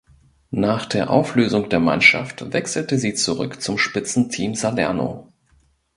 Nach 0.55 0.87
der 0.87 1.11
Auflösung 1.11 1.69
der 1.69 1.79
Mannschaft 1.79 2.53
wechselte 2.53 2.97
sie 2.97 3.13
zurück 3.13 3.61
zum 3.61 3.77
Spitzenteam 3.77 4.55
Salerno. 4.55 5.31